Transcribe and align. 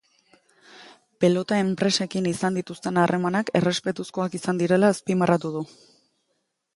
Pelota 1.23 1.57
enpresekin 1.65 2.29
izan 2.31 2.57
dituzten 2.59 2.97
harremanak 3.01 3.53
errespetuzkoak 3.61 4.39
izan 4.39 4.63
direla 4.63 4.89
azpimarratu 4.95 5.53
du. 5.59 5.63